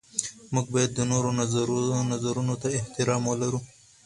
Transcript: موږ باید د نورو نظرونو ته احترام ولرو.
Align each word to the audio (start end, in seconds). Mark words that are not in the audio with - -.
موږ 0.53 0.65
باید 0.73 0.91
د 0.95 0.99
نورو 1.11 1.29
نظرونو 2.11 2.55
ته 2.61 2.67
احترام 2.79 3.23
ولرو. 3.27 3.59